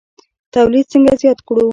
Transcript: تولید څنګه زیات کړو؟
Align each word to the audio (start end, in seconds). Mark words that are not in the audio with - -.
تولید 0.53 0.85
څنګه 0.91 1.13
زیات 1.21 1.39
کړو؟ 1.47 1.65